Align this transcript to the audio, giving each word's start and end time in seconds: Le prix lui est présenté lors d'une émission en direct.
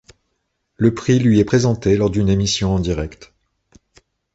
Le 0.77 0.95
prix 0.95 1.19
lui 1.19 1.39
est 1.39 1.45
présenté 1.45 1.95
lors 1.95 2.09
d'une 2.09 2.27
émission 2.29 2.73
en 2.73 2.79
direct. 2.79 3.33